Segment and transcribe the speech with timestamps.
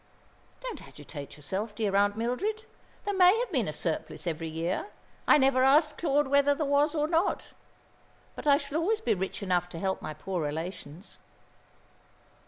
[0.61, 2.65] "Don't agitate yourself, dear Aunt Mildred.
[3.05, 4.87] There may have been a surplus every year.
[5.27, 7.49] I never asked Claude whether there was or not.
[8.35, 11.19] But I shall always be rich enough to help my poor relations."